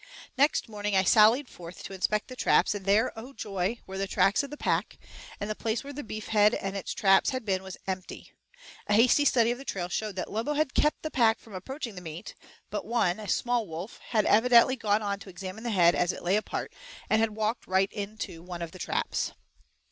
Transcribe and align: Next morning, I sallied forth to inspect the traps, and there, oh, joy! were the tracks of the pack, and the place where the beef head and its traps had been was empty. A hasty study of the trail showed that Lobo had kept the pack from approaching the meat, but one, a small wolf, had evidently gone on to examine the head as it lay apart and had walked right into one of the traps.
Next 0.35 0.67
morning, 0.67 0.95
I 0.95 1.03
sallied 1.03 1.47
forth 1.47 1.83
to 1.83 1.93
inspect 1.93 2.27
the 2.27 2.35
traps, 2.35 2.73
and 2.73 2.87
there, 2.87 3.13
oh, 3.15 3.33
joy! 3.33 3.81
were 3.85 3.99
the 3.99 4.07
tracks 4.07 4.41
of 4.41 4.49
the 4.49 4.57
pack, 4.57 4.97
and 5.39 5.47
the 5.47 5.53
place 5.53 5.83
where 5.83 5.93
the 5.93 6.03
beef 6.03 6.29
head 6.29 6.55
and 6.55 6.75
its 6.75 6.95
traps 6.95 7.29
had 7.29 7.45
been 7.45 7.61
was 7.61 7.77
empty. 7.85 8.33
A 8.87 8.95
hasty 8.95 9.25
study 9.25 9.51
of 9.51 9.59
the 9.59 9.63
trail 9.63 9.89
showed 9.89 10.15
that 10.15 10.31
Lobo 10.31 10.53
had 10.55 10.73
kept 10.73 11.03
the 11.03 11.11
pack 11.11 11.37
from 11.37 11.53
approaching 11.53 11.93
the 11.93 12.01
meat, 12.01 12.33
but 12.71 12.83
one, 12.83 13.19
a 13.19 13.27
small 13.27 13.67
wolf, 13.67 13.99
had 14.09 14.25
evidently 14.25 14.75
gone 14.75 15.03
on 15.03 15.19
to 15.19 15.29
examine 15.29 15.63
the 15.63 15.69
head 15.69 15.93
as 15.93 16.11
it 16.11 16.23
lay 16.23 16.35
apart 16.35 16.73
and 17.07 17.21
had 17.21 17.35
walked 17.35 17.67
right 17.67 17.91
into 17.93 18.41
one 18.41 18.63
of 18.63 18.71
the 18.71 18.79
traps. 18.79 19.33